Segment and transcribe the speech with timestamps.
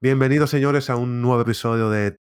[0.00, 2.20] Bienvenidos, señores, a un nuevo episodio de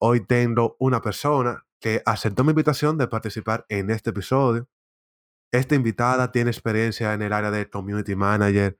[0.00, 4.68] Hoy tengo una persona que aceptó mi invitación de participar en este episodio.
[5.52, 8.78] Esta invitada tiene experiencia en el área de community manager,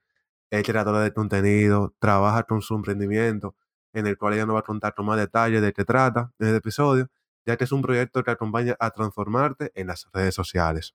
[0.52, 3.56] es creadora de contenido, trabaja con su emprendimiento,
[3.92, 6.46] en el cual ella nos va a contar con más detalles de qué trata en
[6.46, 7.08] este episodio,
[7.44, 10.94] ya que es un proyecto que acompaña a transformarte en las redes sociales.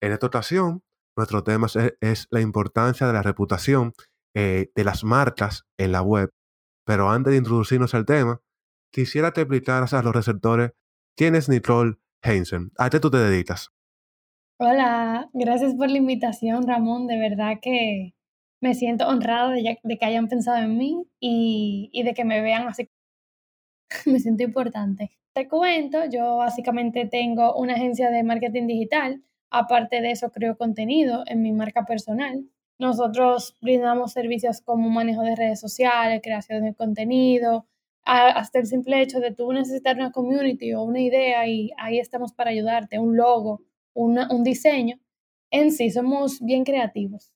[0.00, 0.82] En esta ocasión,
[1.16, 3.92] nuestro tema es, es la importancia de la reputación
[4.34, 6.30] eh, de las marcas en la web.
[6.84, 8.40] Pero antes de introducirnos al tema,
[8.92, 10.72] quisiera que explicaras a los receptores
[11.16, 12.70] quién es Nicole Heinzen.
[12.78, 13.70] ¿A qué tú te dedicas?
[14.60, 17.06] Hola, gracias por la invitación, Ramón.
[17.06, 18.14] De verdad que
[18.60, 22.66] me siento honrado de, que hayan pensado en mí y, y de que me vean
[22.66, 22.88] así.
[24.06, 25.10] me siento importante.
[25.32, 29.22] Te cuento, yo básicamente tengo una agencia de marketing digital.
[29.50, 32.44] Aparte de eso, creo contenido en mi marca personal.
[32.78, 37.66] Nosotros brindamos servicios como manejo de redes sociales, creación de contenido,
[38.04, 42.32] hasta el simple hecho de tú necesitar una community o una idea y ahí estamos
[42.32, 43.62] para ayudarte, un logo,
[43.94, 44.98] un diseño.
[45.50, 47.32] En sí, somos bien creativos.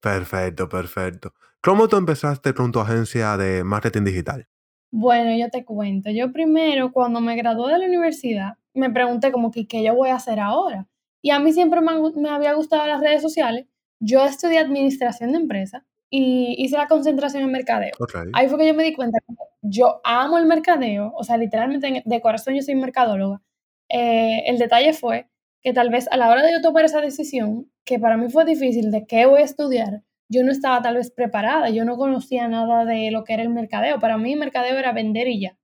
[0.00, 1.32] Perfecto, perfecto.
[1.60, 4.48] ¿Cómo tú empezaste con tu agencia de marketing digital?
[4.90, 6.10] Bueno, yo te cuento.
[6.10, 10.10] Yo primero, cuando me gradué de la universidad, me pregunté como que qué yo voy
[10.10, 10.88] a hacer ahora.
[11.22, 13.66] Y a mí siempre me, me había gustado las redes sociales.
[14.04, 17.92] Yo estudié administración de empresas y hice la concentración en mercadeo.
[18.32, 22.02] Ahí fue que yo me di cuenta que yo amo el mercadeo, o sea, literalmente
[22.04, 23.40] de corazón yo soy mercadóloga.
[23.88, 25.28] Eh, el detalle fue
[25.62, 28.44] que tal vez a la hora de yo tomar esa decisión, que para mí fue
[28.44, 32.48] difícil de qué voy a estudiar, yo no estaba tal vez preparada, yo no conocía
[32.48, 34.00] nada de lo que era el mercadeo.
[34.00, 35.58] Para mí, mercadeo era vender y ya.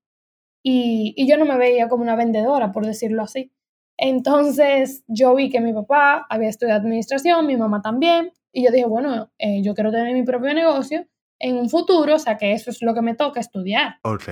[0.63, 3.51] Y, y yo no me veía como una vendedora, por decirlo así.
[3.99, 8.87] Entonces, yo vi que mi papá había estudiado administración, mi mamá también, y yo dije,
[8.87, 11.07] bueno, eh, yo quiero tener mi propio negocio
[11.41, 13.97] en un futuro, o sea que eso es lo que me toca estudiar.
[14.03, 14.29] Ok.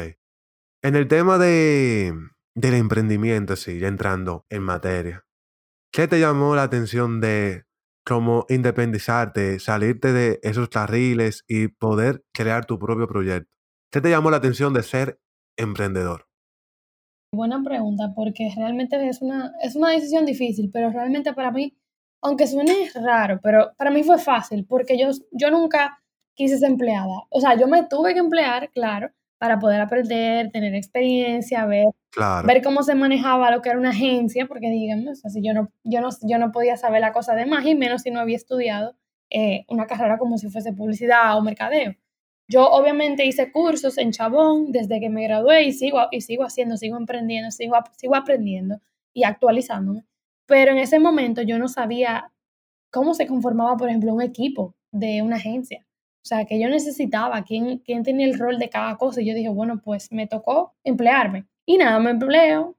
[0.82, 2.14] En el tema de,
[2.54, 5.26] del emprendimiento, sí, ya entrando en materia,
[5.92, 7.64] ¿qué te llamó la atención de
[8.04, 13.50] cómo independizarte, salirte de esos carriles y poder crear tu propio proyecto?
[13.90, 15.20] ¿Qué te llamó la atención de ser
[15.56, 16.25] emprendedor?
[17.36, 21.74] Buena pregunta, porque realmente es una, es una decisión difícil, pero realmente para mí
[22.22, 26.02] aunque suene raro, pero para mí fue fácil porque yo, yo nunca
[26.34, 27.22] quise ser empleada.
[27.30, 31.86] O sea, yo me tuve que emplear, claro, para poder aprender, tener experiencia, ver,
[32.44, 35.52] ver cómo se manejaba lo que era una agencia, porque díganme, o sea, si yo
[35.52, 38.20] no, yo, no, yo no podía saber la cosa de más y menos si no
[38.20, 38.96] había estudiado
[39.30, 41.94] eh, una carrera como si fuese publicidad o mercadeo.
[42.48, 46.76] Yo obviamente hice cursos en Chabón desde que me gradué y sigo, y sigo haciendo,
[46.76, 48.80] sigo emprendiendo, sigo, sigo aprendiendo
[49.12, 50.04] y actualizándome.
[50.46, 52.32] Pero en ese momento yo no sabía
[52.90, 55.86] cómo se conformaba, por ejemplo, un equipo de una agencia.
[56.26, 59.20] O sea, que yo necesitaba, quién, quién tenía el rol de cada cosa.
[59.20, 61.46] Y yo dije, bueno, pues me tocó emplearme.
[61.64, 62.76] Y nada, me empleo.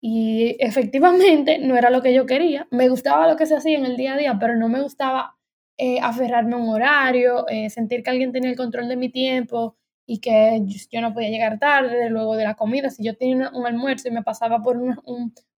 [0.00, 2.68] Y efectivamente no era lo que yo quería.
[2.70, 5.37] Me gustaba lo que se hacía en el día a día, pero no me gustaba
[5.78, 9.76] eh, aferrarme a un horario, eh, sentir que alguien tenía el control de mi tiempo
[10.06, 12.90] y que yo no podía llegar tarde luego de la comida.
[12.90, 14.96] Si yo tenía un almuerzo y me pasaba por un,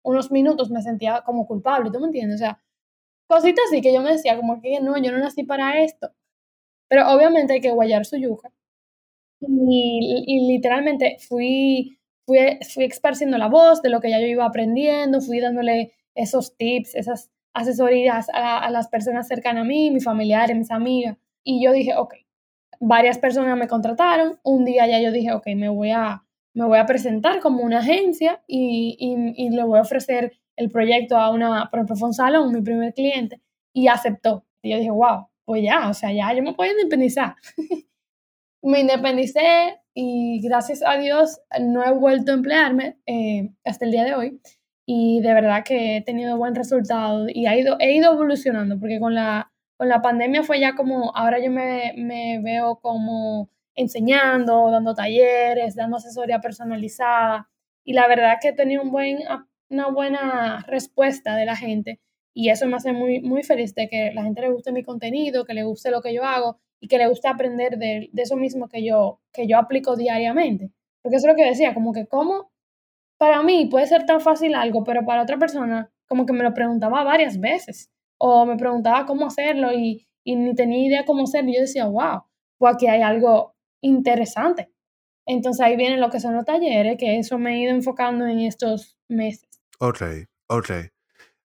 [0.04, 2.38] unos minutos me sentía como culpable, ¿tú me entiendes?
[2.42, 2.62] O sea,
[3.28, 6.12] cositas así que yo me decía como que no, yo no nací para esto.
[6.90, 8.52] Pero obviamente hay que guayar su yuca.
[9.42, 12.40] Y, y literalmente fui, fui,
[12.74, 16.96] fui esparciendo la voz de lo que ya yo iba aprendiendo, fui dándole esos tips,
[16.96, 21.18] esas asesorías a, a las personas cercanas a mí, mis familiares, mis amigas.
[21.44, 22.16] Y yo dije, ok,
[22.80, 24.40] varias personas me contrataron.
[24.44, 26.24] Un día ya yo dije, ok, me voy a,
[26.54, 28.96] me voy a presentar como una agencia y,
[29.36, 32.62] y, le voy a ofrecer el proyecto a una, por ejemplo, fue un salón, mi
[32.62, 33.42] primer cliente,
[33.74, 34.46] y aceptó.
[34.62, 37.36] Y yo dije, wow, pues ya, o sea, ya yo me puedo independizar.
[38.62, 44.04] me independicé y gracias a Dios no he vuelto a emplearme eh, hasta el día
[44.04, 44.42] de hoy.
[44.92, 49.00] Y de verdad que he tenido buen resultado y ha ido, he ido evolucionando, porque
[49.00, 54.72] con la, con la pandemia fue ya como, ahora yo me, me veo como enseñando,
[54.72, 57.52] dando talleres, dando asesoría personalizada.
[57.86, 59.20] Y la verdad que he tenido un buen,
[59.70, 62.00] una buena respuesta de la gente
[62.34, 65.46] y eso me hace muy, muy feliz de que la gente le guste mi contenido,
[65.46, 68.38] que le guste lo que yo hago y que le guste aprender de, de eso
[68.38, 70.72] mismo que yo, que yo aplico diariamente.
[71.04, 72.50] Porque eso es lo que decía, como que cómo
[73.20, 76.54] para mí puede ser tan fácil algo, pero para otra persona como que me lo
[76.54, 81.50] preguntaba varias veces o me preguntaba cómo hacerlo y, y ni tenía idea cómo hacerlo
[81.50, 82.24] y yo decía, wow,
[82.58, 84.72] pues aquí hay algo interesante.
[85.26, 88.40] Entonces ahí vienen lo que son los talleres, que eso me he ido enfocando en
[88.40, 89.48] estos meses.
[89.80, 90.02] Ok,
[90.48, 90.70] ok.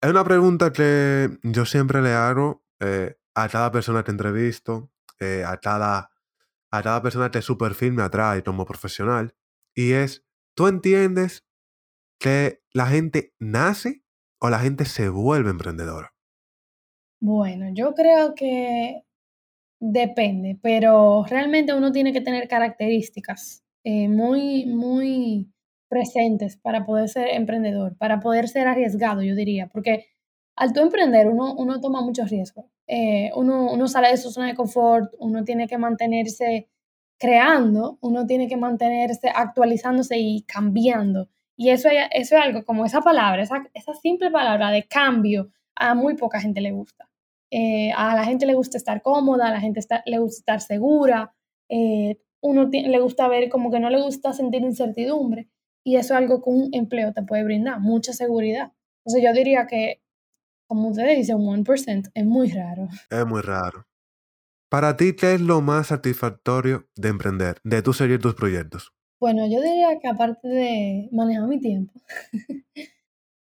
[0.00, 4.90] Es una pregunta que yo siempre le hago eh, a cada persona que entrevisto,
[5.20, 6.10] eh, a, cada,
[6.70, 9.34] a cada persona que su perfil me atrae como profesional.
[9.74, 10.24] Y es,
[10.54, 11.45] ¿tú entiendes
[12.18, 14.02] que la gente nace
[14.40, 16.12] o la gente se vuelve emprendedora?
[17.20, 19.02] Bueno, yo creo que
[19.80, 25.52] depende, pero realmente uno tiene que tener características eh, muy, muy
[25.88, 30.06] presentes para poder ser emprendedor, para poder ser arriesgado, yo diría, porque
[30.56, 32.64] al tú emprender uno, uno toma muchos riesgos.
[32.86, 36.68] Eh, uno, uno sale de su zona de confort, uno tiene que mantenerse
[37.18, 41.28] creando, uno tiene que mantenerse actualizándose y cambiando.
[41.56, 45.94] Y eso, eso es algo como esa palabra, esa, esa simple palabra de cambio, a
[45.94, 47.08] muy poca gente le gusta.
[47.50, 51.32] Eh, a la gente le gusta estar cómoda, a la gente le gusta estar segura,
[51.68, 55.48] eh, uno le gusta ver como que no le gusta sentir incertidumbre
[55.86, 58.72] y eso es algo que un empleo te puede brindar, mucha seguridad.
[59.04, 60.02] Entonces yo diría que,
[60.66, 62.88] como ustedes dicen, un 1% es muy raro.
[63.08, 63.86] Es muy raro.
[64.68, 68.95] Para ti, ¿qué es lo más satisfactorio de emprender, de tú seguir tus proyectos?
[69.18, 71.92] Bueno, yo diría que aparte de manejar mi tiempo,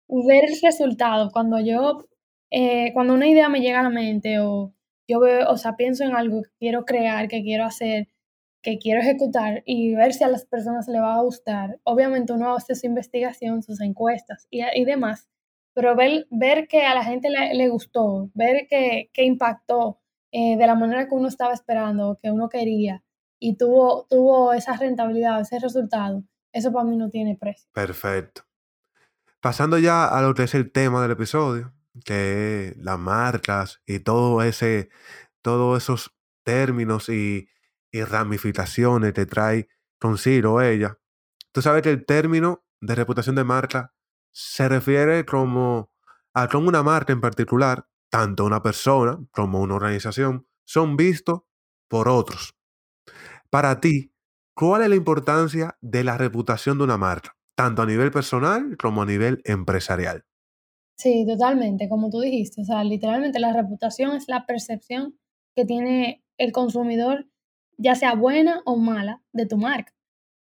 [0.09, 2.07] ver el resultado, cuando yo,
[2.51, 4.73] eh, cuando una idea me llega a la mente o
[5.07, 8.09] yo veo, o sea, pienso en algo que quiero crear, que quiero hacer,
[8.61, 11.79] que quiero ejecutar y ver si a las personas le va a gustar.
[11.83, 15.29] Obviamente uno hace su investigación, sus encuestas y, demás,
[15.73, 19.99] pero ver, ver que a la gente le, le gustó, ver que, que impactó
[20.31, 23.03] eh, de la manera que uno estaba esperando, que uno quería,
[23.41, 26.23] y tuvo, tuvo esa rentabilidad, ese resultado,
[26.53, 27.67] eso para mí no tiene precio.
[27.73, 28.43] Perfecto.
[29.41, 31.73] Pasando ya a lo que es el tema del episodio,
[32.05, 34.89] que es las marcas y todo ese,
[35.41, 37.49] todos esos términos y,
[37.91, 39.67] y ramificaciones que trae
[39.99, 40.99] consigo ella.
[41.51, 43.95] Tú sabes que el término de reputación de marca
[44.31, 45.91] se refiere como
[46.35, 51.41] a cómo una marca en particular, tanto una persona como una organización, son vistos
[51.87, 52.55] por otros.
[53.51, 54.13] Para ti,
[54.55, 59.01] ¿cuál es la importancia de la reputación de una marca, tanto a nivel personal como
[59.01, 60.23] a nivel empresarial?
[60.97, 65.19] Sí, totalmente, como tú dijiste, o sea, literalmente la reputación es la percepción
[65.53, 67.27] que tiene el consumidor,
[67.77, 69.93] ya sea buena o mala, de tu marca.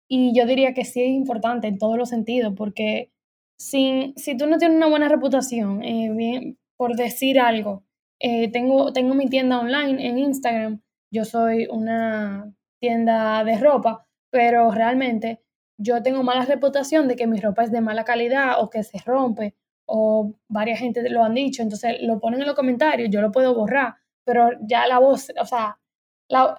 [0.07, 3.11] Y yo diría que sí es importante en todos los sentidos, porque
[3.59, 7.83] si, si tú no tienes una buena reputación, eh, bien, por decir algo,
[8.21, 10.81] eh, tengo, tengo mi tienda online en Instagram,
[11.11, 15.43] yo soy una tienda de ropa, pero realmente
[15.79, 18.99] yo tengo mala reputación de que mi ropa es de mala calidad o que se
[18.99, 19.55] rompe
[19.87, 23.55] o varias gente lo han dicho, entonces lo ponen en los comentarios, yo lo puedo
[23.55, 23.95] borrar,
[24.25, 25.79] pero ya la voz, o sea,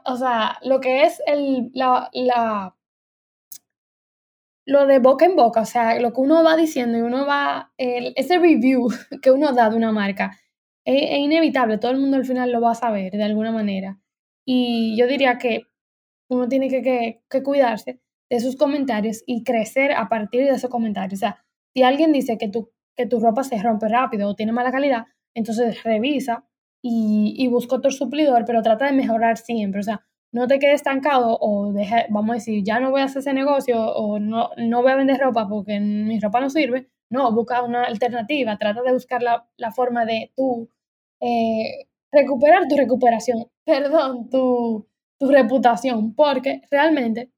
[0.05, 2.75] o sea lo que es el, la, la,
[4.65, 7.71] lo de boca en boca, o sea, lo que uno va diciendo y uno va,
[7.77, 8.89] el, ese review
[9.21, 10.37] que uno da de una marca,
[10.85, 13.97] es, es inevitable, todo el mundo al final lo va a saber de alguna manera.
[14.45, 15.70] Y yo diría que
[16.31, 17.99] uno tiene que, cuidarse
[18.29, 21.19] de sus comentarios y crecer a partir de esos comentarios.
[21.19, 21.43] O sea,
[21.73, 25.07] si alguien dice que tu, que tu ropa se rompe rápido o tiene mala calidad,
[25.35, 26.45] entonces revisa
[26.81, 29.81] y, y busca otro suplidor, pero trata de mejorar siempre.
[29.81, 33.05] O sea, no te quedes estancado o deja, vamos a decir, ya no voy a
[33.05, 36.87] hacer ese negocio o no, no voy a vender ropa porque mi ropa no sirve.
[37.09, 40.69] No, busca una alternativa, trata de buscar la, forma de tú
[41.19, 44.87] eh, recuperar tu recuperación, perdón, tu,
[45.21, 47.31] tu reputación, porque realmente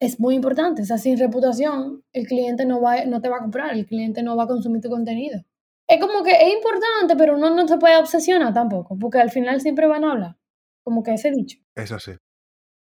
[0.00, 0.80] es muy importante.
[0.80, 4.22] O sea, sin reputación, el cliente no, va, no te va a comprar, el cliente
[4.22, 5.44] no va a consumir tu contenido.
[5.86, 9.60] Es como que es importante, pero uno no se puede obsesionar tampoco, porque al final
[9.60, 10.36] siempre van a hablar.
[10.82, 11.58] Como que ese dicho.
[11.74, 12.12] Es así.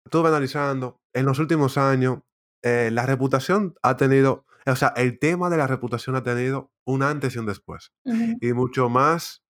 [0.05, 2.19] Estuve analizando, en los últimos años,
[2.61, 7.01] eh, la reputación ha tenido, o sea, el tema de la reputación ha tenido un
[7.01, 7.91] antes y un después.
[8.05, 9.42] Y mucho más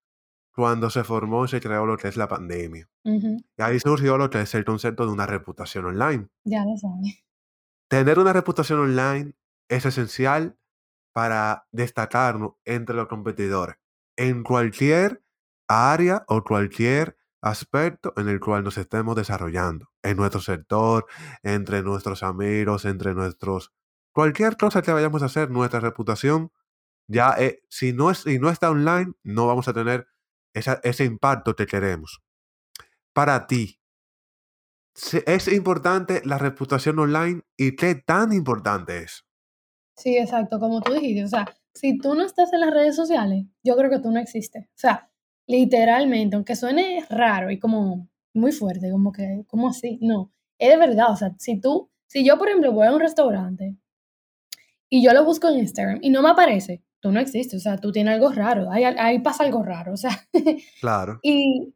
[0.54, 2.88] cuando se formó y se creó lo que es la pandemia.
[3.04, 6.28] Y ahí surgió lo que es el concepto de una reputación online.
[6.44, 7.24] Ya lo sabes.
[7.88, 9.34] Tener una reputación online
[9.68, 10.58] es esencial
[11.12, 13.78] para destacarnos entre los competidores
[14.16, 15.24] en cualquier
[15.68, 21.06] área o cualquier aspecto en el cual nos estemos desarrollando, en nuestro sector,
[21.42, 23.74] entre nuestros amigos, entre nuestros...
[24.14, 26.52] Cualquier cosa que vayamos a hacer, nuestra reputación,
[27.08, 27.36] ya
[27.70, 30.08] si, no es, si no está online, no vamos a tener
[30.54, 32.22] ese impacto que queremos.
[33.14, 33.80] Para ti,
[35.26, 39.26] ¿es importante la reputación online y qué tan importante es?
[39.96, 43.46] Sí, exacto, como tú dijiste, o sea, si tú no estás en las redes sociales,
[43.64, 44.66] yo creo que tú no existes.
[44.66, 45.12] O sea,
[45.48, 50.00] literalmente, aunque suene raro y como muy fuerte, como que, ¿cómo así?
[50.02, 53.00] No, es de verdad, o sea, si tú, si yo, por ejemplo, voy a un
[53.00, 53.76] restaurante
[54.90, 57.78] y yo lo busco en Instagram y no me aparece, tú no existes, o sea,
[57.78, 60.12] tú tienes algo raro, ahí, ahí pasa algo raro, o sea.
[60.80, 61.20] Claro.
[61.22, 61.74] y,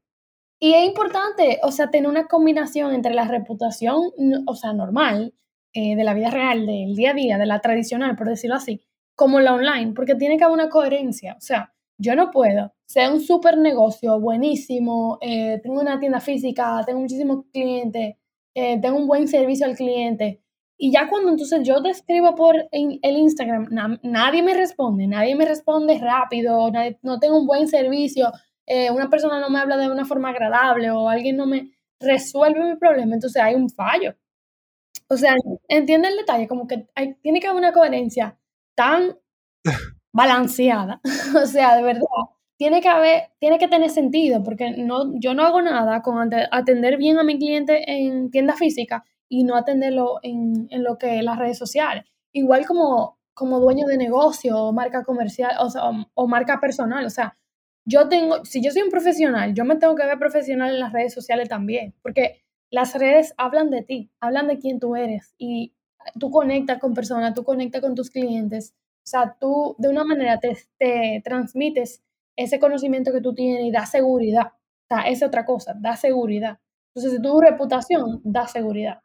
[0.59, 3.99] Y es importante, o sea, tener una combinación entre la reputación,
[4.47, 5.33] o sea, normal,
[5.73, 8.81] eh, de la vida real, del día a día, de la tradicional, por decirlo así,
[9.15, 11.35] como la online, porque tiene que haber una coherencia.
[11.37, 16.81] O sea, yo no puedo ser un súper negocio buenísimo, eh, tengo una tienda física,
[16.85, 18.15] tengo muchísimos clientes,
[18.55, 20.41] eh, tengo un buen servicio al cliente.
[20.79, 23.67] Y ya cuando entonces yo te escribo por el Instagram,
[24.03, 28.31] nadie me responde, nadie me responde rápido, no tengo un buen servicio,
[28.67, 32.63] eh, una persona no me habla de una forma agradable o alguien no me resuelve
[32.63, 34.15] mi problema, entonces hay un fallo.
[35.09, 35.33] O sea,
[35.67, 36.87] entiende el detalle, como que
[37.21, 38.37] tiene que haber una coherencia
[38.75, 39.17] tan
[40.13, 41.01] balanceada.
[41.41, 42.03] o sea, de verdad,
[42.57, 46.97] tiene que haber, tiene que tener sentido, porque no, yo no hago nada con atender
[46.97, 51.23] bien a mi cliente en tienda física y no atenderlo en, en lo que es
[51.23, 52.05] las redes sociales.
[52.31, 55.69] Igual como, como dueño de negocio o marca comercial o,
[56.13, 57.05] o, marca personal.
[57.05, 57.37] O sea,
[57.85, 60.93] yo tengo, si yo soy un profesional, yo me tengo que ver profesional en las
[60.93, 65.73] redes sociales también, porque las redes hablan de ti, hablan de quién tú eres y
[66.19, 68.73] tú conectas con personas, tú conectas con tus clientes.
[69.05, 72.03] O sea, tú de una manera te, te transmites
[72.35, 74.47] ese conocimiento que tú tienes y da seguridad.
[74.47, 76.59] O sea, es otra cosa, da seguridad.
[76.93, 79.01] Entonces, tu reputación da seguridad.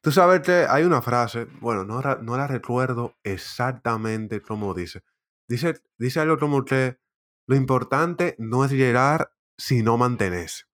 [0.00, 5.02] Tú sabes que hay una frase, bueno, no, no la recuerdo exactamente cómo dice.
[5.48, 6.98] Dice, dice algo como que
[7.46, 10.64] lo importante no es llegar, sino mantenerse.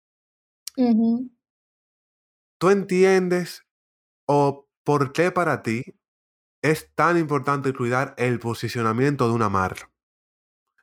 [2.58, 3.66] ¿Tú entiendes
[4.26, 5.84] o por qué para ti
[6.62, 9.90] es tan importante cuidar el posicionamiento de una marca?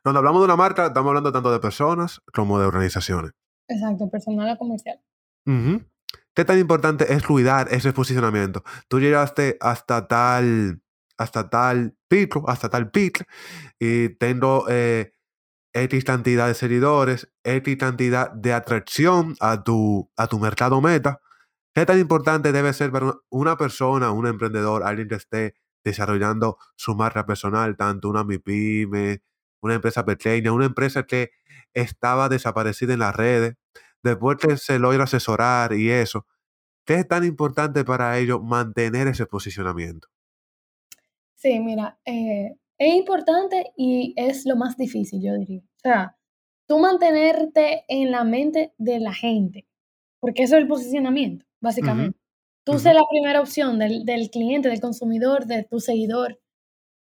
[0.02, 3.32] Cuando hablamos de una marca, estamos hablando tanto de personas como de organizaciones.
[3.68, 5.00] Exacto, personal o comercial.
[6.40, 8.64] ¿Qué tan importante es cuidar ese posicionamiento?
[8.88, 10.80] Tú llegaste hasta tal,
[11.18, 13.24] hasta tal pico, hasta tal pico,
[13.78, 15.12] y tengo eh,
[15.74, 21.20] X cantidad de seguidores, X cantidad de atracción a tu, a tu mercado meta.
[21.74, 26.94] ¿Qué tan importante debe ser para una persona, un emprendedor, alguien que esté desarrollando su
[26.94, 29.20] marca personal, tanto una MIPYME,
[29.60, 31.32] una empresa pequeña, una empresa que
[31.74, 33.56] estaba desaparecida en las redes,
[34.02, 36.26] después que se logra asesorar y eso,
[36.84, 40.08] ¿qué es tan importante para ellos mantener ese posicionamiento?
[41.34, 45.62] Sí, mira, eh, es importante y es lo más difícil, yo diría.
[45.62, 46.16] O sea,
[46.66, 49.66] tú mantenerte en la mente de la gente,
[50.20, 52.18] porque eso es el posicionamiento básicamente.
[52.64, 56.40] Tú ser la primera opción del, del, cliente, del consumidor, de tu seguidor.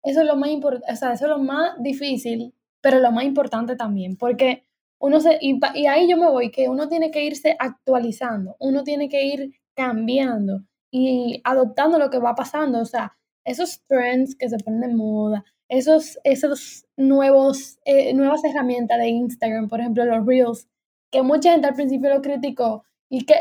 [0.04, 3.24] Eso es lo más importante, o sea, eso es lo más difícil, pero lo más
[3.24, 4.67] importante también, porque
[5.00, 8.84] uno se, y, y, ahí yo me voy, que uno tiene que irse actualizando, uno
[8.84, 14.50] tiene que ir cambiando y adoptando lo que va pasando, o sea, esos trends que
[14.50, 20.26] se ponen de moda, esos, esos nuevos, eh, nuevas herramientas de Instagram, por ejemplo, los
[20.26, 20.68] Reels,
[21.12, 23.36] que mucha gente al principio lo criticó y que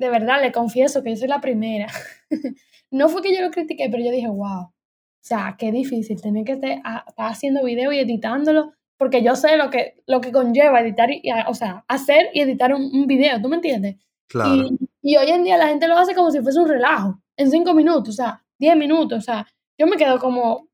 [0.00, 1.86] de verdad, le confieso que yo soy la primera.
[2.90, 4.72] no fue que yo lo critiqué, pero yo dije, wow, o
[5.20, 6.80] sea, qué difícil tener que estar,
[7.18, 11.54] haciendo video y editándolo, porque yo sé lo que, lo que conlleva editar, y, o
[11.54, 13.96] sea, hacer y editar un, video, ¿tú me entiendes?
[14.28, 14.68] Claro.
[15.00, 17.50] Y, y, hoy en día la gente lo hace como si fuese un relajo, en
[17.50, 19.46] cinco minutos, o sea, diez minutos, o sea,
[19.78, 20.68] yo me quedo como,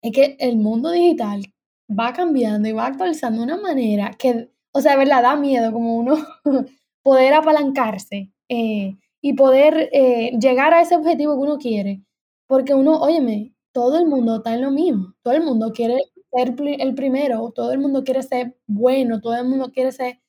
[0.00, 1.42] es que el mundo digital
[1.90, 5.72] va cambiando y va actualizando de una manera que, o sea, de verdad da miedo
[5.72, 6.16] como uno
[7.02, 12.04] poder apalancarse eh, y poder eh, llegar a ese objetivo que uno quiere.
[12.46, 15.14] Porque uno, óyeme, todo el mundo está en lo mismo.
[15.22, 19.46] Todo el mundo quiere ser el primero, todo el mundo quiere ser bueno, todo el
[19.46, 20.20] mundo quiere ser,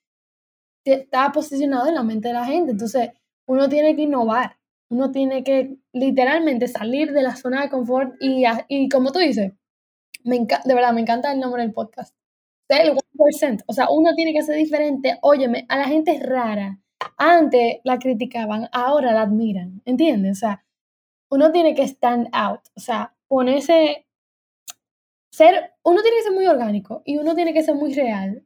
[0.85, 2.71] está posicionado en la mente de la gente.
[2.71, 3.11] Entonces,
[3.47, 4.57] uno tiene que innovar,
[4.89, 9.53] uno tiene que literalmente salir de la zona de confort y, y como tú dices,
[10.23, 12.15] me de verdad, me encanta el nombre del podcast.
[12.69, 13.63] El 1%.
[13.65, 15.17] O sea, uno tiene que ser diferente.
[15.21, 16.79] Óyeme, a la gente es rara
[17.17, 20.37] antes la criticaban, ahora la admiran, ¿entiendes?
[20.37, 20.65] O sea,
[21.29, 24.07] uno tiene que stand out, o sea, ponerse,
[25.31, 28.45] ser, uno tiene que ser muy orgánico y uno tiene que ser muy real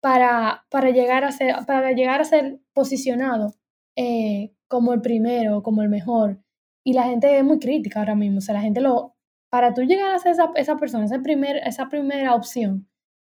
[0.00, 3.54] para, para, llegar, a ser, para llegar a ser posicionado
[3.96, 6.42] eh, como el primero, como el mejor.
[6.84, 9.14] Y la gente es muy crítica ahora mismo, o sea, la gente lo,
[9.50, 12.88] para tú llegar a ser esa, esa persona, esa, primer, esa primera opción,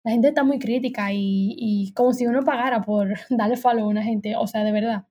[0.04, 4.04] la gente está muy crítica y, como si uno pagara por darle follow a una
[4.04, 5.06] gente, o sea, de verdad.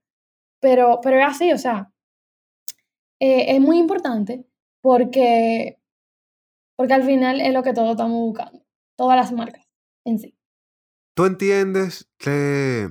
[0.60, 1.92] Pero, pero es así, o sea,
[3.20, 4.46] eh, es muy importante
[4.82, 5.78] porque,
[6.76, 8.64] porque al final es lo que todos estamos buscando,
[8.96, 9.66] todas las marcas
[10.04, 10.36] en sí.
[11.14, 12.88] ¿Tú entiendes que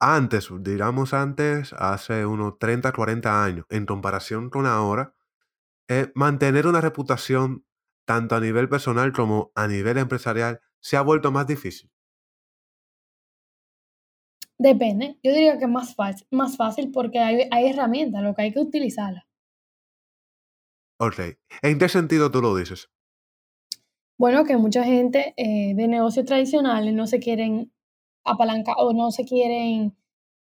[0.00, 5.14] antes, digamos antes, hace unos 30, 40 años, en comparación con ahora,
[5.88, 7.64] eh, mantener una reputación
[8.04, 11.90] tanto a nivel personal como a nivel empresarial se ha vuelto más difícil?
[14.58, 15.18] Depende.
[15.22, 18.52] Yo diría que es más fácil, más fácil porque hay, hay herramientas, lo que hay
[18.52, 19.24] que utilizarlas.
[20.98, 21.20] Ok.
[21.62, 22.88] ¿En qué sentido tú lo dices?
[24.18, 27.70] Bueno, que mucha gente eh, de negocios tradicionales no se quieren
[28.24, 29.94] apalancar o no se quieren,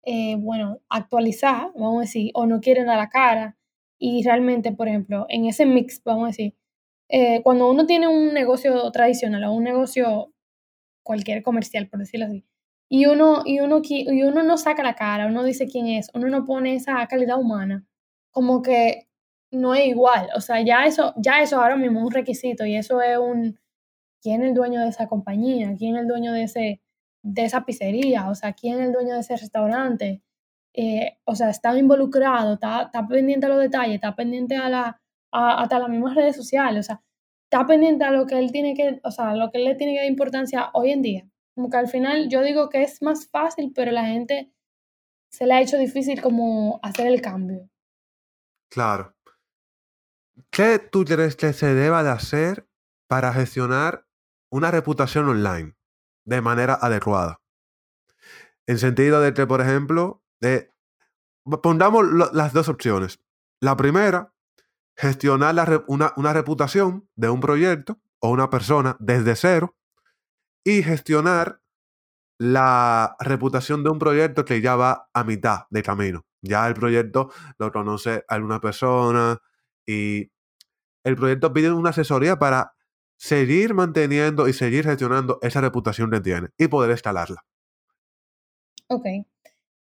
[0.03, 3.57] eh, bueno, actualizar, vamos a decir, o no quieren dar la cara.
[3.99, 6.55] Y realmente, por ejemplo, en ese mix, vamos a decir,
[7.09, 10.33] eh, cuando uno tiene un negocio tradicional o un negocio
[11.03, 12.45] cualquier comercial, por decirlo así,
[12.89, 16.27] y uno, y uno, y uno no saca la cara, uno dice quién es, uno
[16.29, 17.85] no pone esa calidad humana,
[18.31, 19.08] como que
[19.51, 20.29] no es igual.
[20.35, 23.59] O sea, ya eso, ya eso ahora mismo es un requisito y eso es un,
[24.21, 25.75] ¿quién es el dueño de esa compañía?
[25.77, 26.81] ¿Quién es el dueño de, ese,
[27.23, 28.29] de esa pizzería?
[28.29, 30.21] O sea, ¿quién es el dueño de ese restaurante?
[30.73, 35.01] Eh, o sea, está involucrado, está, está, pendiente a los detalles, está pendiente a la,
[35.31, 37.01] a, hasta las mismas redes sociales, o sea,
[37.43, 39.93] está pendiente a lo que él tiene que, o sea, lo que él le tiene
[39.93, 41.27] que dar importancia hoy en día.
[41.55, 44.51] Como que al final yo digo que es más fácil, pero la gente
[45.31, 47.69] se le ha hecho difícil como hacer el cambio.
[48.69, 49.15] Claro.
[50.51, 52.69] ¿Qué tú crees que se deba de hacer
[53.07, 54.05] para gestionar
[54.51, 55.75] una reputación online
[56.25, 57.41] de manera adecuada?
[58.67, 60.23] En sentido de que, por ejemplo,
[61.63, 63.19] pongamos las dos opciones.
[63.59, 64.33] La primera,
[64.95, 69.75] gestionar una, una reputación de un proyecto o una persona desde cero
[70.63, 71.61] y gestionar
[72.37, 76.25] la reputación de un proyecto que ya va a mitad de camino.
[76.41, 79.41] Ya el proyecto lo conoce alguna persona
[79.89, 80.31] y
[81.03, 82.73] el proyecto pide una asesoría para
[83.17, 87.43] seguir manteniendo y seguir gestionando esa reputación que tiene y poder escalarla.
[88.87, 89.05] Ok,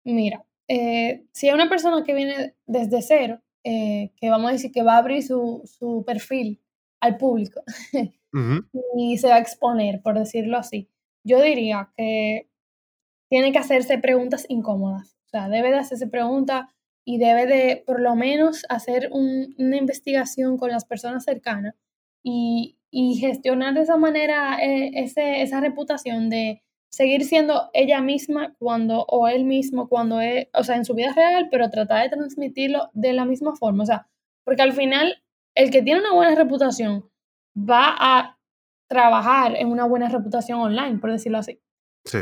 [0.04, 4.70] mira, eh, si hay una persona que viene desde cero, eh, que vamos a decir
[4.70, 6.62] que va a abrir su, su perfil
[7.00, 7.62] al público
[8.96, 10.88] y se va a exponer, por decirlo así,
[11.24, 12.48] yo diría que
[13.28, 15.16] tiene que hacerse preguntas incómodas.
[15.26, 16.66] O sea, debe de hacerse preguntas
[17.08, 21.74] y debe de por lo menos hacer una investigación con las personas cercanas
[22.22, 22.72] y,
[23.20, 29.28] gestionar de esa manera eh, ese, esa reputación de seguir siendo ella misma cuando o
[29.28, 33.12] él mismo cuando es, o sea, en su vida real, pero tratar de transmitirlo de
[33.12, 33.82] la misma forma.
[33.82, 34.08] O sea,
[34.44, 35.22] porque al final
[35.54, 37.08] el que tiene una buena reputación
[37.54, 38.38] va a
[38.88, 41.60] trabajar en una buena reputación online, por decirlo así.
[42.04, 42.18] Sí.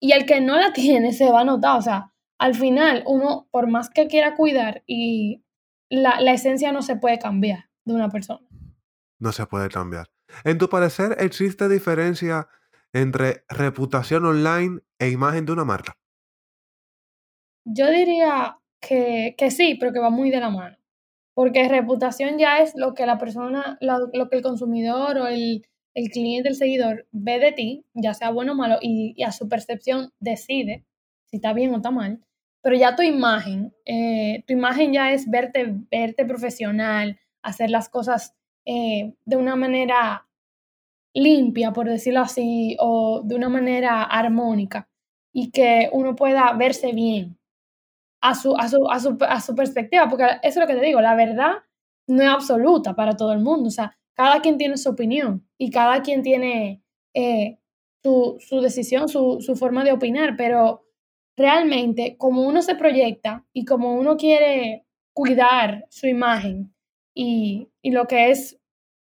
[0.00, 2.11] Y el que no la tiene se va a notar, o sea,
[2.42, 5.44] al final uno, por más que quiera cuidar, y
[5.88, 8.44] la, esencia no se puede cambiar de una persona.
[9.20, 10.10] No se puede cambiar.
[10.42, 12.48] En tu parecer, ¿existe diferencia
[12.92, 15.96] entre reputación online e imagen de una marca?
[17.64, 20.76] Yo diría que, sí, pero que va muy de la mano.
[21.34, 25.64] Porque reputación ya es lo que la persona, lo, que el consumidor o el,
[26.12, 29.48] cliente, el seguidor ve de ti, ya sea bueno o malo, y, y, a su
[29.48, 30.84] percepción decide
[31.26, 32.20] si está bien o está mal
[32.62, 38.34] pero ya tu imagen, eh, tu imagen ya es verte, verte profesional, hacer las cosas
[38.64, 40.26] eh, de una manera
[41.12, 44.88] limpia, por decirlo así, o de una manera armónica,
[45.32, 47.36] y que uno pueda verse bien
[48.20, 50.86] a su, a su, a su, a su perspectiva, porque eso es lo que te
[50.86, 51.54] digo, la verdad
[52.06, 55.70] no es absoluta para todo el mundo, o sea, cada quien tiene su opinión y
[55.70, 56.82] cada quien tiene
[57.14, 57.58] eh,
[58.02, 60.84] su, su, decisión, su, su forma de opinar, pero
[61.36, 66.74] realmente como uno se proyecta y como uno quiere cuidar su imagen
[67.14, 68.58] y, lo que es,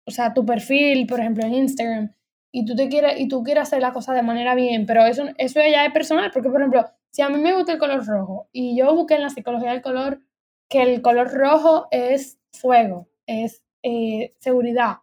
[0.06, 2.16] o sea, tu perfil, por ejemplo, en Instagram,
[2.52, 5.26] y tú, te quieres, y tú quieres hacer la cosa de manera bien, pero eso,
[5.38, 8.50] eso ya es personal, porque, por ejemplo, si a mí me gusta el color rojo
[8.52, 10.22] y yo busqué en la psicología del color
[10.70, 15.00] que el color rojo es fuego, es eh, seguridad,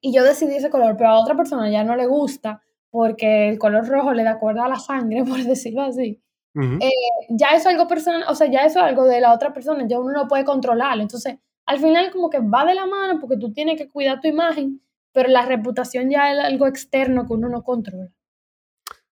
[0.00, 3.58] y yo decidí ese color, pero a otra persona ya no le gusta porque el
[3.58, 6.22] color rojo le da cuerda a la sangre, por decirlo así.
[6.54, 6.90] Eh,
[7.28, 9.86] ya eso es algo personal, o sea, ya eso es algo de la otra persona,
[9.86, 11.02] ya uno no puede controlarlo.
[11.02, 14.28] Entonces, al final como que va de la mano porque tú tienes que cuidar tu
[14.28, 14.80] imagen,
[15.12, 18.10] pero la reputación ya es algo externo que uno no controla.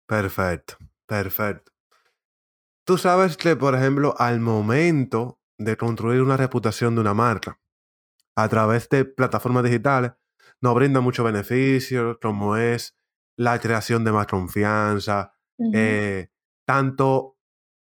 [0.05, 1.71] Perfecto, perfecto.
[2.85, 7.59] Tú sabes que, por ejemplo, al momento de construir una reputación de una marca
[8.35, 10.11] a través de plataformas digitales,
[10.59, 12.97] nos brinda muchos beneficios, como es
[13.37, 15.33] la creación de más confianza,
[16.71, 17.37] tanto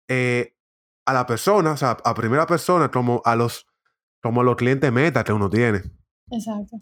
[0.09, 0.57] eh,
[1.05, 3.65] a la persona, o sea, a primera persona, como a los,
[4.21, 5.83] como los clientes meta que uno tiene.
[6.29, 6.75] Exacto.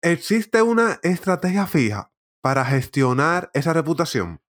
[0.00, 4.40] ¿Existe una estrategia fija para gestionar esa reputación?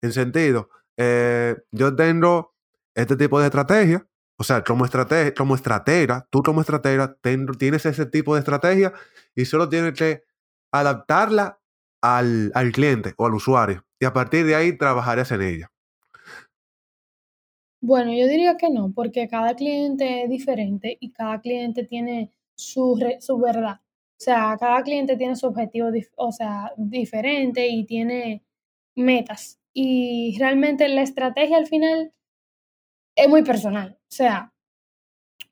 [0.00, 2.54] En sentido, eh, yo tengo
[2.94, 4.06] este tipo de estrategia,
[4.38, 7.16] o sea, como, estratega, como estratega, tú como estratega
[7.58, 8.92] tienes ese tipo de estrategia
[9.34, 10.22] y solo tienes que
[10.72, 11.60] adaptarla
[12.00, 15.70] al, al cliente o al usuario y a partir de ahí trabajarías en ella.
[17.80, 23.00] Bueno, yo diría que no, porque cada cliente es diferente y cada cliente tiene su,
[23.20, 23.76] su verdad.
[23.76, 28.42] O sea, cada cliente tiene su objetivo, o sea, diferente y tiene
[28.96, 29.60] metas.
[29.72, 32.12] Y realmente la estrategia al final
[33.14, 33.98] es muy personal.
[34.00, 34.52] O sea,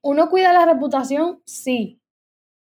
[0.02, 2.00] uno cuida la reputación, sí,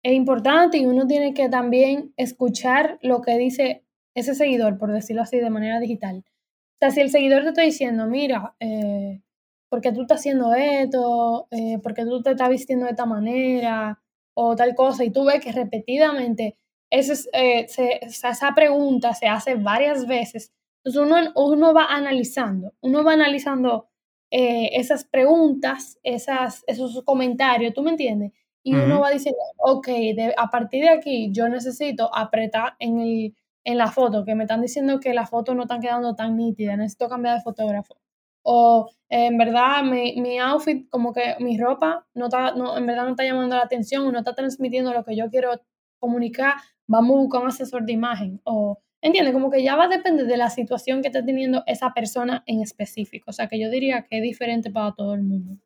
[0.02, 3.83] es importante y uno tiene que también escuchar lo que dice
[4.14, 6.24] ese seguidor, por decirlo así, de manera digital.
[6.26, 9.20] O sea, si el seguidor te está diciendo, mira, eh,
[9.68, 14.00] porque tú estás haciendo esto, eh, porque tú te estás vistiendo de esta manera
[14.34, 16.56] o tal cosa, y tú ves que repetidamente
[16.90, 17.66] ese, eh,
[18.02, 20.52] esa pregunta se hace varias veces,
[20.84, 23.88] entonces uno, uno va analizando, uno va analizando
[24.30, 28.32] eh, esas preguntas, esas, esos comentarios, ¿tú me entiendes?
[28.62, 29.88] Y uno va diciendo, ok,
[30.36, 34.60] a partir de aquí yo necesito apretar en, el, en la foto, que me están
[34.60, 37.96] diciendo que la foto no están quedando tan nítida, necesito cambiar de fotógrafo
[38.44, 43.04] o en verdad mi, mi, outfit, como que mi ropa, no está, no, en verdad
[43.04, 45.60] no está llamando la atención no está transmitiendo lo que yo quiero
[45.98, 46.54] comunicar,
[46.86, 48.40] vamos a un asesor de imagen.
[48.44, 49.32] O, ¿entiendes?
[49.32, 52.60] Como que ya va a depender de la situación que esté teniendo esa persona en
[52.60, 53.30] específico.
[53.30, 55.56] O sea, que yo diría que es diferente para todo el mundo.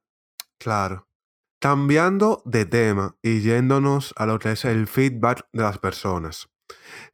[0.58, 1.08] Claro.
[1.60, 6.48] Cambiando de tema y yéndonos a lo que es el feedback de las personas.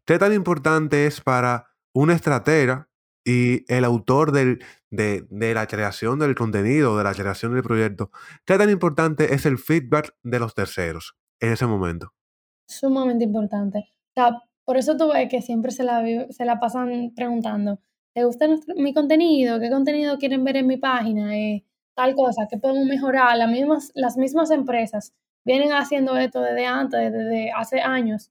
[0.04, 2.88] ¿Qué tan importante es para una estratega
[3.24, 8.10] y el autor del, de, de, la creación del contenido, de la creación del proyecto,
[8.44, 12.12] ¿qué tan importante es el feedback de los terceros en ese momento?
[12.68, 13.78] Sumamente importante.
[14.10, 17.80] O sea, por eso tú ves que siempre se la, se la pasan preguntando,
[18.14, 19.60] ¿te gusta mi contenido?
[19.60, 21.36] ¿Qué contenido quieren ver en mi página?
[21.36, 21.64] Eh,
[21.94, 23.36] tal cosa, ¿qué podemos mejorar?
[23.36, 25.14] Las mismas, las mismas empresas
[25.44, 28.30] vienen haciendo esto desde antes, desde hace años.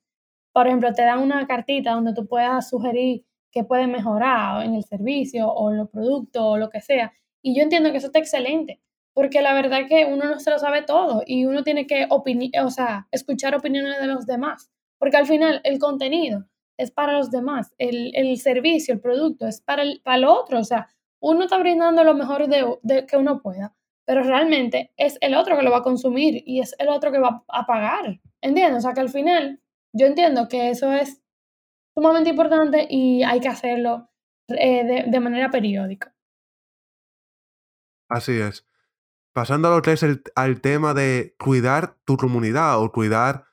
[0.54, 4.84] Por ejemplo, te dan una cartita donde tú puedas sugerir que puede mejorar en el
[4.84, 7.14] servicio o en los productos o lo que sea.
[7.42, 8.82] Y yo entiendo que eso está excelente,
[9.14, 12.08] porque la verdad es que uno no se lo sabe todo y uno tiene que
[12.10, 16.46] o sea, escuchar opiniones de los demás, porque al final el contenido
[16.78, 20.60] es para los demás, el, el servicio, el producto es para el, para el otro,
[20.60, 20.88] o sea,
[21.20, 25.56] uno está brindando lo mejor de, de, que uno pueda, pero realmente es el otro
[25.56, 28.80] que lo va a consumir y es el otro que va a pagar, ¿entiendes?
[28.80, 29.62] O sea, que al final
[29.94, 31.22] yo entiendo que eso es
[31.96, 34.10] sumamente importante y hay que hacerlo
[34.50, 36.16] eh, de, manera periódica.
[38.10, 38.66] Así es.
[39.34, 43.46] Pasando a lo que es el, al tema de cuidar tu comunidad o cuidar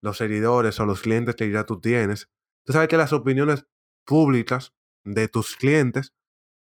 [0.00, 2.30] los seguidores o los clientes que ya tú tienes.
[2.64, 3.66] Tú sabes que las opiniones
[4.04, 6.14] públicas de tus clientes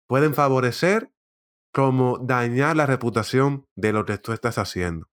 [0.07, 1.11] pueden favorecer
[1.73, 5.09] como dañar la reputación de lo que tú estás haciendo.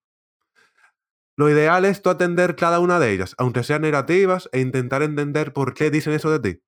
[1.36, 5.52] Lo ideal es tú atender cada una de ellas, aunque sean negativas, e intentar entender
[5.52, 6.60] por qué dicen eso de ti.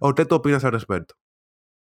[0.00, 1.14] ¿O qué tú opinas al respecto?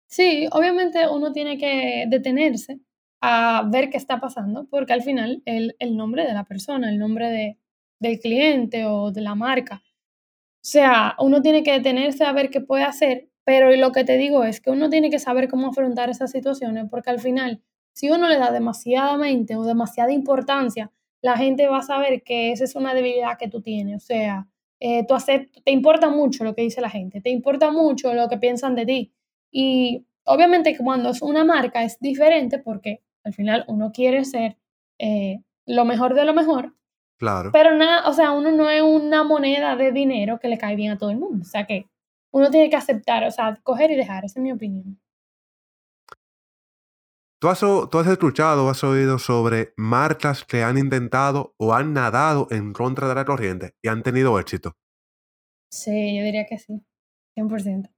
[0.06, 2.80] Sí, obviamente uno tiene que detenerse
[3.22, 6.98] a ver qué está pasando, porque al final el, el nombre de la persona, el
[6.98, 7.58] nombre de,
[7.98, 9.82] del cliente o de la marca,
[10.62, 14.16] o sea, uno tiene que detenerse a ver qué puede hacer, pero lo que te
[14.16, 18.10] digo es que uno tiene que saber cómo afrontar esas situaciones, porque al final, si
[18.10, 22.64] uno le da demasiada mente o demasiada importancia la gente va a saber que esa
[22.64, 24.02] es una debilidad que tú tienes.
[24.02, 24.48] O sea,
[24.80, 25.14] eh, tú
[25.64, 28.84] te importa mucho lo que dice la gente, te importa mucho lo que piensan de
[28.84, 29.12] ti.
[29.50, 34.56] Y obviamente cuando es una marca es diferente porque al final uno quiere ser
[34.98, 36.74] eh, lo mejor de lo mejor.
[37.16, 37.50] Claro.
[37.52, 40.90] Pero nada, o sea, uno no es una moneda de dinero que le cae bien
[40.90, 41.42] a todo el mundo.
[41.42, 41.86] O sea que
[42.32, 44.98] uno tiene que aceptar, o sea, coger y dejar, esa es mi opinión.
[47.42, 51.92] ¿Tú has, ¿Tú has escuchado o has oído sobre marcas que han intentado o han
[51.92, 54.76] nadado en contra de la corriente y han tenido éxito?
[55.68, 56.86] Sí, yo diría que sí,
[57.36, 57.92] 100%.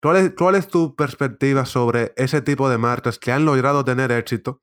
[0.00, 4.12] ¿Cuál es, ¿Cuál es tu perspectiva sobre ese tipo de marcas que han logrado tener
[4.12, 4.62] éxito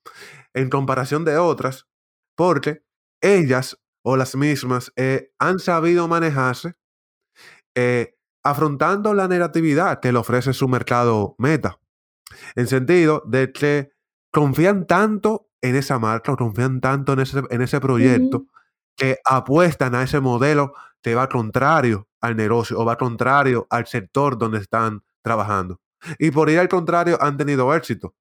[0.53, 1.89] en comparación de otras?
[2.37, 2.85] Porque
[3.21, 6.75] ellas o las mismas eh, han sabido manejarse
[7.75, 11.81] eh, afrontando la negatividad que le ofrece su mercado meta.
[12.55, 13.91] En sentido de que
[14.31, 18.45] confían tanto en esa marca, confían tanto en ese, en ese proyecto,
[18.95, 24.37] que apuestan a ese modelo que va contrario al negocio o va contrario al sector
[24.37, 25.79] donde están trabajando.
[26.19, 28.15] Y por ir al contrario han tenido éxito.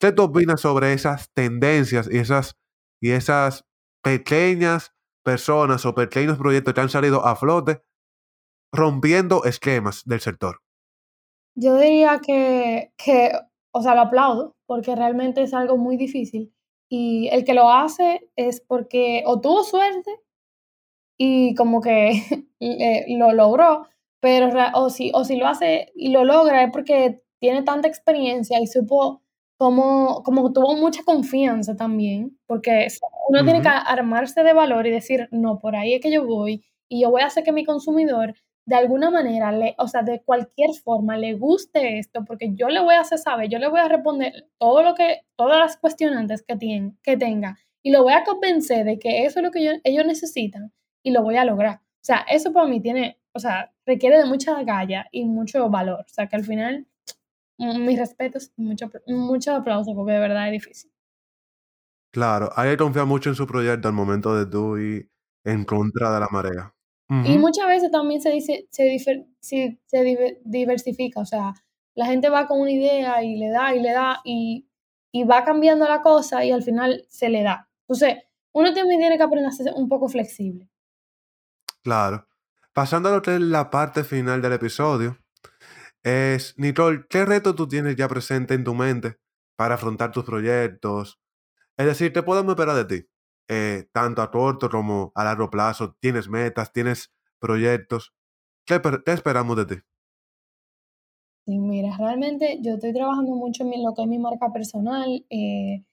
[0.00, 2.56] ¿Qué tú opinas sobre esas tendencias y esas,
[3.00, 3.64] y esas
[4.02, 4.92] pequeñas
[5.24, 7.82] personas o pequeños proyectos que han salido a flote
[8.72, 10.63] rompiendo esquemas del sector?
[11.56, 13.32] Yo diría que, que,
[13.72, 16.52] o sea, lo aplaudo, porque realmente es algo muy difícil.
[16.88, 20.10] Y el que lo hace es porque o tuvo suerte
[21.18, 22.12] y como que
[23.08, 23.86] lo logró,
[24.20, 28.60] pero o si, o si lo hace y lo logra es porque tiene tanta experiencia
[28.60, 29.22] y supo
[29.58, 32.88] como, como tuvo mucha confianza también, porque
[33.28, 36.64] uno tiene que armarse de valor y decir, no, por ahí es que yo voy
[36.88, 38.34] y yo voy a hacer que mi consumidor
[38.66, 42.80] de alguna manera, le, o sea, de cualquier forma le guste esto, porque yo le
[42.80, 46.42] voy a hacer saber, yo le voy a responder todo lo que, todas las cuestionantes
[46.42, 49.80] que, tiene, que tenga y lo voy a convencer de que eso es lo que
[49.84, 50.72] ellos necesitan
[51.02, 51.76] y lo voy a lograr.
[51.76, 56.00] O sea, eso para mí tiene, o sea, requiere de mucha galla y mucho valor.
[56.00, 56.86] O sea, que al final,
[57.58, 60.90] mm, mis respetos y mucho, mucho aplauso porque de verdad es difícil.
[62.10, 65.10] Claro, hay que confiar mucho en su proyecto al momento de tú ir
[65.44, 66.73] en contra de la marea.
[67.08, 71.52] Y muchas veces también se dice, se, se diversifica, o sea,
[71.94, 74.66] la gente va con una idea y le da y le da y,
[75.12, 77.68] y va cambiando la cosa y al final se le da.
[77.82, 80.68] Entonces, uno también tiene que aprender a ser un poco flexible.
[81.82, 82.26] Claro.
[82.72, 85.18] Pasando a lo que es la parte final del episodio,
[86.02, 89.18] es, Nicole, ¿qué reto tú tienes ya presente en tu mente
[89.56, 91.20] para afrontar tus proyectos?
[91.76, 93.08] Es decir, ¿qué podemos esperar de ti?
[93.48, 95.96] Eh, tanto a corto como a largo plazo.
[96.00, 96.72] ¿Tienes metas?
[96.72, 98.14] ¿Tienes proyectos?
[98.66, 99.82] ¿Qué, esperamos de ti?
[101.46, 105.26] Sí, mira, realmente yo estoy trabajando mucho en lo que es mi marca personal.
[105.28, 105.84] Eh,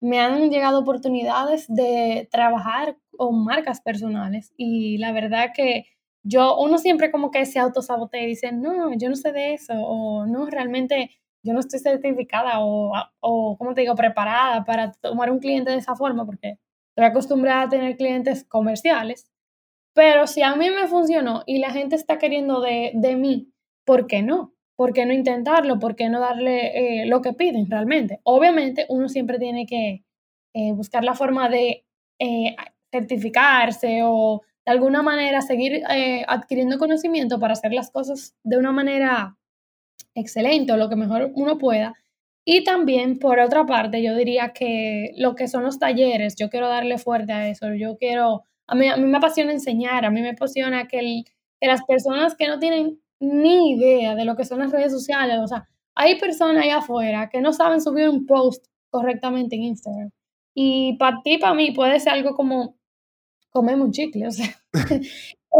[0.00, 5.86] me han llegado oportunidades de trabajar con marcas personales y la verdad que
[6.22, 9.74] yo, uno siempre como que se autosabotea y dice, no, yo no sé de eso,
[9.74, 11.10] o no, realmente
[11.42, 15.78] yo no estoy certificada o, o, como te digo, preparada para tomar un cliente de
[15.78, 16.58] esa forma, porque
[16.94, 19.28] estoy acostumbrada a tener clientes comerciales.
[19.94, 23.52] Pero si a mí me funcionó y la gente está queriendo de, mí,
[23.84, 24.54] ¿por qué no?
[24.76, 25.78] ¿Por qué no intentarlo?
[25.78, 28.20] ¿Por qué no darle eh, lo que piden realmente?
[28.24, 30.04] Obviamente uno siempre tiene que
[30.54, 31.84] eh, buscar la forma de
[32.20, 32.56] eh,
[32.92, 35.82] certificarse o de alguna manera seguir
[36.26, 39.36] adquiriendo conocimiento para hacer las cosas de una manera
[40.14, 41.94] excelente o lo que mejor uno pueda.
[42.44, 46.68] Y también, por otra parte, yo diría que lo que son los talleres, yo quiero
[46.68, 50.20] darle fuerte a eso, yo quiero, a mí, a mí me apasiona enseñar, a mí
[50.20, 51.24] me apasiona que,
[51.60, 55.38] que las personas que no tienen ni idea de lo que son las redes sociales,
[55.42, 60.10] o sea, hay personas allá afuera que no saben subir un post correctamente en Instagram.
[60.54, 62.76] Y para ti, para mí, puede ser algo como
[63.50, 64.54] comemos un chicle, o sea,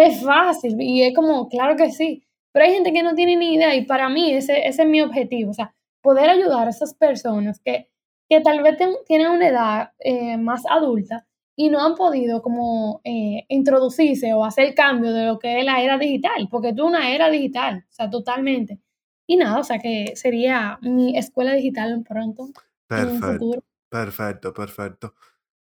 [0.00, 3.54] es fácil y es como, claro que sí, pero hay gente que no tiene ni
[3.54, 5.73] idea y para mí ese, ese es mi objetivo, o sea,
[6.04, 7.90] poder ayudar a esas personas que,
[8.28, 13.46] que tal vez tienen una edad eh, más adulta y no han podido como eh,
[13.48, 17.30] introducirse o hacer cambio de lo que es la era digital, porque tú una era
[17.30, 18.80] digital, o sea, totalmente.
[19.26, 22.48] Y nada, o sea, que sería mi escuela digital pronto.
[22.86, 25.14] Perfecto, perfecto, perfecto.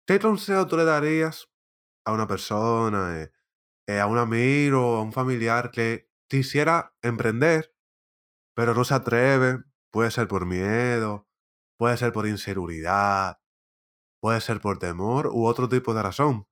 [0.08, 1.50] ¿Qué consejo tú le darías
[2.06, 3.32] a una persona, eh,
[3.88, 7.74] eh, a un amigo, a un familiar que quisiera emprender,
[8.56, 11.28] pero no se atreve, puede ser por miedo,
[11.78, 13.40] puede ser por inseguridad,
[14.22, 16.48] puede ser por temor u otro tipo de razón.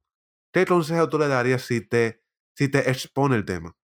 [0.54, 2.24] ¿Qué consejo tú le darías si te,
[2.58, 3.76] si te expone el tema?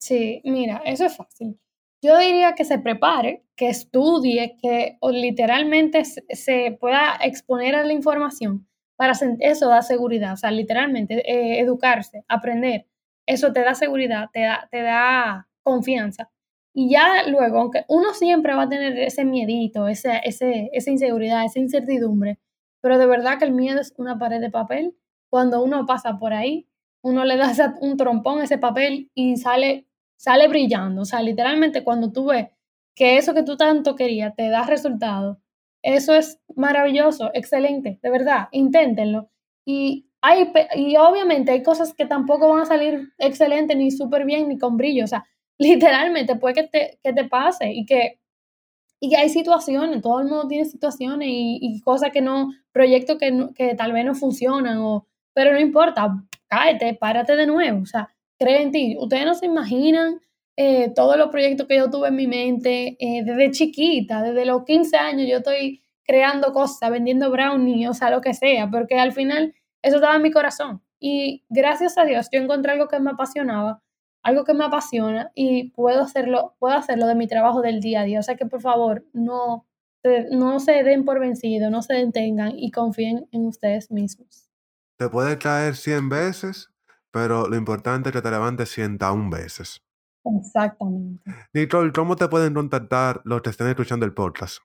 [0.00, 1.60] Sí, mira, eso es fácil.
[2.02, 8.66] Yo diría que se prepare, que estudie, que literalmente se pueda exponer a la información
[8.96, 12.86] para eso da seguridad, o sea, literalmente eh, educarse, aprender,
[13.26, 16.30] eso te da seguridad, te da, te da confianza.
[16.74, 21.44] Y ya luego, aunque uno siempre va a tener ese miedito, ese, ese, esa inseguridad,
[21.44, 22.38] esa incertidumbre,
[22.80, 24.96] pero de verdad que el miedo es una pared de papel.
[25.30, 26.66] Cuando uno pasa por ahí,
[27.02, 31.02] uno le da un trompón a ese papel y sale, sale brillando.
[31.02, 32.48] O sea, literalmente cuando tú ves
[32.94, 35.40] que eso que tú tanto querías te da resultado,
[35.82, 39.30] eso es maravilloso, excelente, de verdad, inténtenlo.
[39.64, 44.48] Y, hay, y obviamente hay cosas que tampoco van a salir excelente, ni súper bien,
[44.48, 45.04] ni con brillo.
[45.04, 45.24] O sea,
[45.58, 48.20] literalmente puede que te, que te pase y que,
[49.00, 53.48] y que hay situaciones, todo el mundo tiene situaciones y, cosas que no, proyectos que,
[53.54, 56.08] que tal vez no funcionan, o, pero no importa,
[56.48, 57.82] cáete, párate de nuevo.
[57.82, 58.96] O sea, cree en ti.
[58.98, 60.20] Ustedes no se imaginan
[60.56, 64.64] eh, todos los proyectos que yo tuve en mi mente eh, desde chiquita, desde los
[64.64, 69.12] 15 años yo estoy creando cosas, vendiendo brownie, o sea, lo que sea, porque al
[69.12, 70.82] final eso estaba en mi corazón.
[71.00, 73.82] Y gracias a Dios yo encontré algo que me apasionaba,
[74.22, 78.04] algo que me apasiona y puedo hacerlo, puedo hacerlo de mi trabajo del día a
[78.04, 78.20] día.
[78.20, 79.66] O sea que por favor no,
[80.30, 84.48] no se den por vencido, no se detengan y confíen en ustedes mismos.
[84.98, 86.70] Te puede caer 100 veces,
[87.10, 89.82] pero lo importante es que te levantes 101 veces.
[90.24, 91.22] Exactamente.
[91.52, 94.58] Nicole, ¿cómo te pueden contactar los que estén escuchando el podcast?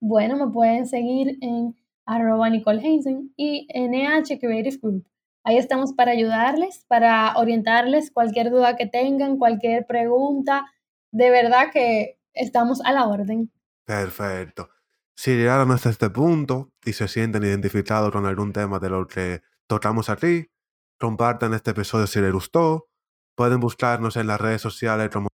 [0.00, 5.06] Bueno, me pueden seguir en arroba Nicole Hansen y NH Creative Group.
[5.44, 10.66] Ahí estamos para ayudarles, para orientarles cualquier duda que tengan, cualquier pregunta.
[11.12, 13.50] De verdad que estamos a la orden.
[13.84, 14.68] Perfecto.
[15.16, 19.42] Si llegaron hasta este punto y se sienten identificados con algún tema de lo que
[19.66, 20.50] tocamos aquí,
[20.98, 22.88] compartan este episodio si les gustó.
[23.34, 25.28] Pueden buscarnos en las redes sociales como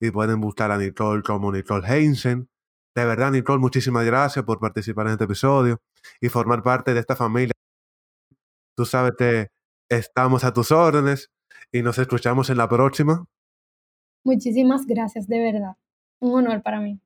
[0.00, 2.48] y pueden buscar a Nicole como Nicole Heinsen.
[2.94, 5.80] De verdad, Nicole, muchísimas gracias por participar en este episodio
[6.20, 7.54] y formar parte de esta familia.
[8.76, 9.48] Tú sabes que
[9.88, 11.30] estamos a tus órdenes
[11.72, 13.24] y nos escuchamos en la próxima.
[14.24, 15.76] Muchísimas gracias, de verdad.
[16.20, 16.98] Un honor para mí.